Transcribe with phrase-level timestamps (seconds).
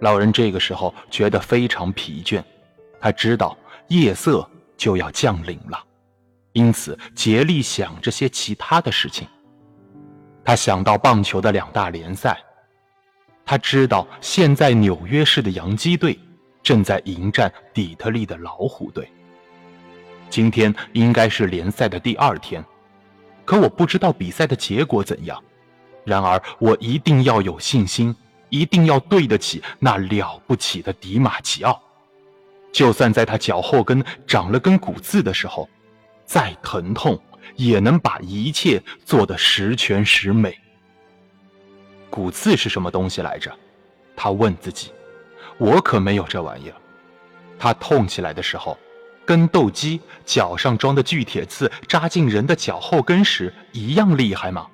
[0.00, 2.42] 老人这个时候觉得非常疲倦，
[3.00, 3.56] 他知道
[3.88, 5.78] 夜色就要降临了，
[6.52, 9.28] 因此竭力想着些其他的事情。
[10.44, 12.38] 他想到棒球的两大联赛，
[13.44, 16.18] 他知道现在纽约市的洋基队
[16.62, 19.06] 正在迎战底特律的老虎队。
[20.30, 22.64] 今天应该是联赛的第二天，
[23.44, 25.42] 可我不知道比赛的结果怎样。
[26.04, 28.16] 然而，我一定要有信心。
[28.50, 31.80] 一定要对得起那了不起的迪马吉奥，
[32.70, 35.68] 就算在他脚后跟长了根骨刺的时候，
[36.26, 37.18] 再疼痛
[37.56, 40.56] 也能把一切做得十全十美。
[42.10, 43.50] 骨刺是什么东西来着？
[44.14, 44.92] 他问自己。
[45.58, 46.76] 我可没有这玩意儿。
[47.58, 48.76] 他痛起来的时候，
[49.26, 54.66] 跟斗鸡脚上装的巨铁刺扎进人的脚后跟时一样厉害吗？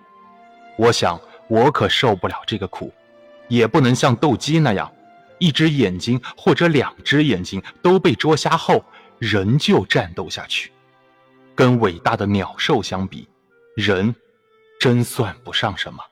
[0.78, 2.92] 我想，我可受不了这个苦。
[3.48, 4.92] 也不能像斗鸡那样，
[5.38, 8.84] 一只眼睛或者两只眼睛都被捉瞎后，
[9.18, 10.72] 仍旧战斗下去。
[11.54, 13.28] 跟伟大的鸟兽相比，
[13.76, 14.14] 人
[14.80, 16.02] 真算不上什么。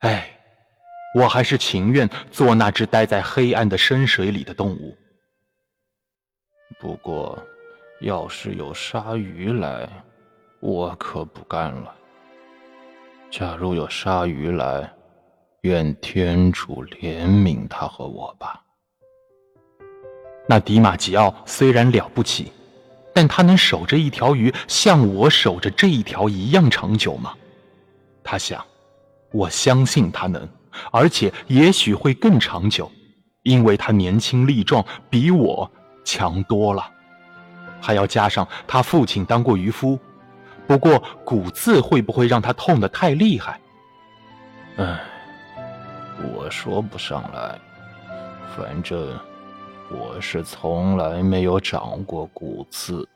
[0.00, 0.36] 哎，
[1.14, 4.96] 我还是情愿做那只待在黑暗的深水里的动物。
[6.80, 7.38] 不过，
[8.00, 9.88] 要是有鲨鱼来，
[10.58, 11.94] 我可不干了。
[13.30, 14.92] 假如有鲨鱼来。
[15.62, 18.60] 愿天主怜悯他和我吧。
[20.48, 22.50] 那迪马吉奥虽然了不起，
[23.14, 27.32] 但他能守着一条鱼像我守着这一条一样长久吗？
[28.24, 28.64] 他想，
[29.30, 30.48] 我相信他能，
[30.90, 32.90] 而且也许会更长久，
[33.44, 35.70] 因为他年轻力壮，比我
[36.04, 36.90] 强多了。
[37.80, 39.96] 还要加上他父亲当过渔夫，
[40.66, 43.60] 不过骨刺会不会让他痛得太厉害？
[44.76, 45.00] 唉。
[46.34, 47.58] 我说不上来，
[48.56, 49.18] 反正
[49.90, 53.06] 我是从来没有长过骨刺。